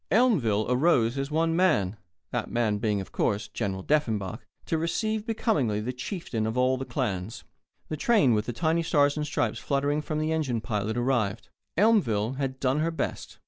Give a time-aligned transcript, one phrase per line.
[0.09, 1.95] Elmville arose as one man
[2.31, 6.85] that man being, of course, General Deffenbaugh to receive becomingly the chieftain of all the
[6.85, 7.43] clans.
[7.87, 11.49] The train with the tiny Stars and Stripes fluttering from the engine pilot arrived.
[11.77, 13.37] Elmville had done her best.